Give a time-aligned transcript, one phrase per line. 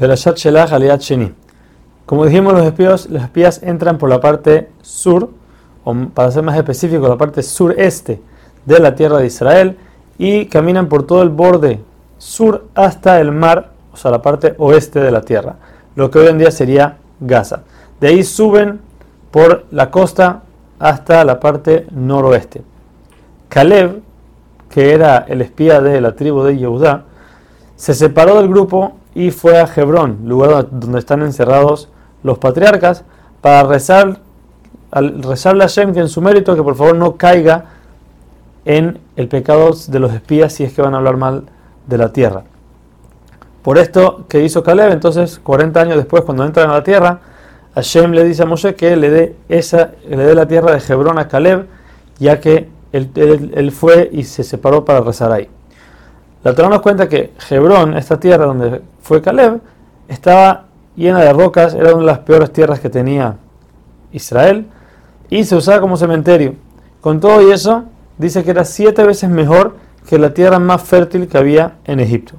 [0.00, 1.30] Perashat Shelach Aliat Sheni.
[2.06, 5.28] Como dijimos, los espías, los espías entran por la parte sur,
[5.84, 8.18] o para ser más específico, la parte sureste
[8.64, 9.76] de la tierra de Israel
[10.16, 11.80] y caminan por todo el borde
[12.16, 15.56] sur hasta el mar, o sea, la parte oeste de la tierra,
[15.94, 17.64] lo que hoy en día sería Gaza.
[18.00, 18.80] De ahí suben
[19.30, 20.44] por la costa
[20.78, 22.62] hasta la parte noroeste.
[23.50, 24.00] Caleb,
[24.70, 27.04] que era el espía de la tribu de Yehudá,
[27.76, 31.88] se separó del grupo y fue a Hebrón, lugar donde están encerrados
[32.22, 33.04] los patriarcas,
[33.40, 34.20] para rezar,
[34.92, 37.66] rezarle a Shem que en su mérito que por favor no caiga
[38.64, 41.44] en el pecado de los espías si es que van a hablar mal
[41.86, 42.44] de la tierra.
[43.62, 47.20] Por esto que hizo Caleb, entonces 40 años después cuando entran a la tierra,
[47.74, 51.18] Hashem le dice a Moshe que le dé, esa, le dé la tierra de Hebrón
[51.18, 51.66] a Caleb,
[52.18, 55.48] ya que él, fue y se separó para rezar ahí.
[56.42, 59.60] La Torah nos cuenta que Hebrón, esta tierra donde fue Caleb,
[60.08, 60.64] estaba
[60.96, 63.36] llena de rocas, era una de las peores tierras que tenía
[64.12, 64.66] Israel,
[65.28, 66.54] y se usaba como cementerio.
[67.00, 67.84] Con todo y eso,
[68.18, 69.76] dice que era siete veces mejor
[70.08, 72.34] que la tierra más fértil que había en Egipto.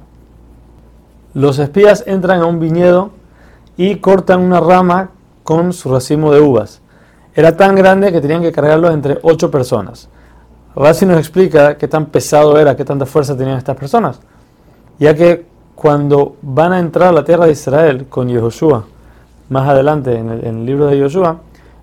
[1.33, 3.11] Los espías entran a un viñedo
[3.77, 5.11] y cortan una rama
[5.43, 6.81] con su racimo de uvas.
[7.33, 10.09] Era tan grande que tenían que cargarlo entre ocho personas.
[10.75, 14.19] Rashi nos explica qué tan pesado era, qué tanta fuerza tenían estas personas,
[14.99, 18.85] ya que cuando van a entrar a la tierra de Israel con Yehoshua,
[19.49, 21.41] más adelante en el, libro de Yehoshua,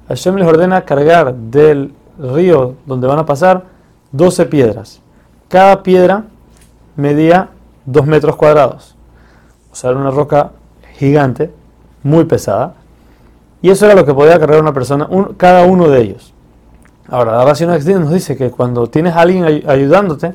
[0.08, 3.64] Hashem les ordena cargar del río donde van a pasar
[4.12, 5.00] 12 piedras.
[5.48, 6.24] Cada piedra
[6.96, 7.50] medía
[7.84, 8.96] 2 metros cuadrados.
[9.70, 10.52] O sea, era una roca
[10.96, 11.50] gigante,
[12.02, 12.74] muy pesada.
[13.60, 16.32] Y eso era lo que podía cargar una persona, cada uno de ellos.
[17.08, 20.34] Ahora, la ración nos dice que cuando tienes a alguien ayudándote,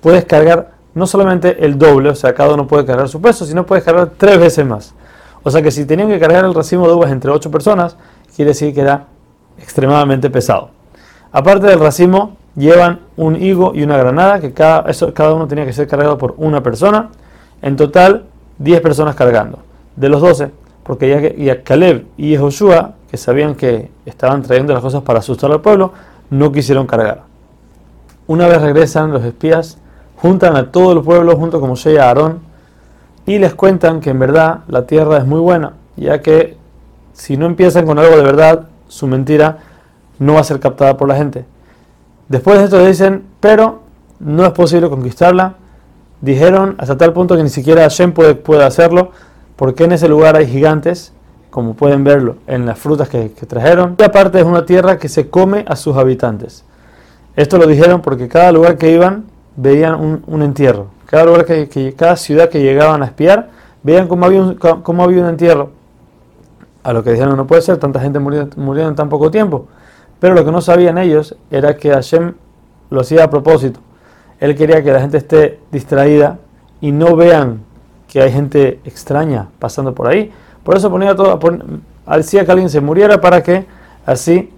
[0.00, 3.64] puedes cargar no solamente el doble, o sea, cada uno puede cargar su peso, sino
[3.64, 4.94] puedes cargar tres veces más.
[5.42, 7.96] O sea que si tenían que cargar el racimo de uvas entre ocho personas,
[8.34, 9.06] quiere decir que era
[9.58, 10.70] extremadamente pesado.
[11.32, 15.64] Aparte del racimo, llevan un higo y una granada, que cada, eso, cada uno tenía
[15.64, 17.10] que ser cargado por una persona.
[17.62, 18.24] En total,
[18.58, 19.60] 10 personas cargando.
[19.96, 20.50] De los 12,
[20.82, 25.60] porque ya, Caleb y Joshua, que sabían que estaban trayendo las cosas para asustar al
[25.60, 25.92] pueblo,
[26.30, 27.24] no quisieron cargar.
[28.26, 29.78] Una vez regresan los espías,
[30.16, 32.40] juntan a todo el pueblo junto con Moshe y Aarón
[33.26, 36.56] y les cuentan que en verdad la tierra es muy buena, ya que
[37.12, 39.58] si no empiezan con algo de verdad, su mentira
[40.18, 41.44] no va a ser captada por la gente.
[42.28, 43.82] Después de esto dicen, pero
[44.20, 45.54] no es posible conquistarla.
[46.20, 49.10] Dijeron hasta tal punto que ni siquiera Hashem puede, puede hacerlo,
[49.56, 51.12] porque en ese lugar hay gigantes,
[51.50, 53.96] como pueden verlo en las frutas que, trajeron.
[53.98, 56.64] Y aparte es una tierra que se come a sus habitantes.
[57.36, 59.24] Esto lo dijeron porque cada lugar que iban
[59.56, 60.88] veían un, entierro.
[61.06, 63.50] Cada, lugar que, cada ciudad que llegaban a espiar,
[63.82, 65.70] veían cómo había, un, cómo había un entierro.
[66.82, 69.66] A lo que dijeron, no puede ser, tanta gente murió, murió en tan poco tiempo.
[70.18, 72.34] Pero lo que no sabían ellos era que Hashem
[72.90, 73.80] lo hacía a propósito.
[74.38, 76.38] Él quería que la gente esté distraída
[76.80, 77.62] y no vean
[78.08, 80.32] que hay gente extraña pasando por ahí.
[80.64, 81.38] Por eso ponía todo,
[82.16, 83.66] decía que alguien se muriera para que
[84.04, 84.50] así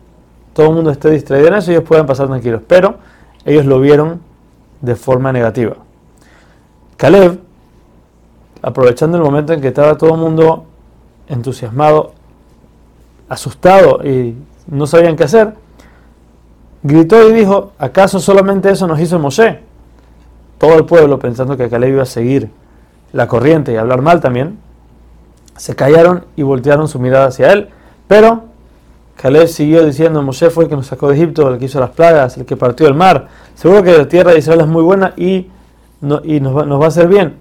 [0.52, 2.62] todo el mundo esté distraído en eso y ellos puedan pasar tranquilos.
[2.66, 2.96] Pero
[3.44, 4.20] ellos lo vieron
[4.80, 5.76] de forma negativa.
[6.96, 7.38] Caleb,
[8.60, 10.66] aprovechando el momento en que estaba todo el mundo
[11.28, 12.12] entusiasmado,
[13.28, 14.36] asustado y
[14.66, 15.54] no sabían qué hacer,
[16.82, 19.60] gritó y dijo, ¿acaso solamente eso nos hizo Moshe?
[20.58, 22.50] Todo el pueblo, pensando que Caleb iba a seguir
[23.12, 24.58] la corriente y hablar mal también,
[25.56, 27.68] se callaron y voltearon su mirada hacia él,
[28.08, 28.44] pero
[29.16, 31.90] Caleb siguió diciendo, Moshe fue el que nos sacó de Egipto, el que hizo las
[31.90, 35.12] plagas, el que partió el mar, seguro que la tierra de Israel es muy buena
[35.16, 35.48] y,
[36.24, 37.36] y nos, va, nos va a hacer bien,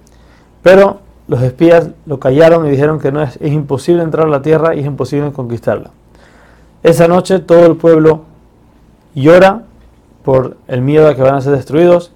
[0.62, 4.42] pero los espías lo callaron y dijeron que no es, es imposible entrar a la
[4.42, 5.90] tierra y es imposible conquistarla.
[6.82, 8.22] Esa noche todo el pueblo
[9.14, 9.62] llora
[10.24, 12.12] por el miedo a que van a ser destruidos.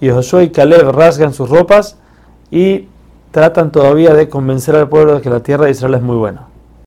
[0.00, 1.96] Y Josué y Caleb rasgan sus ropas
[2.50, 2.88] y
[3.30, 6.47] tratan todavía de convencer al pueblo de que la tierra de Israel es muy buena.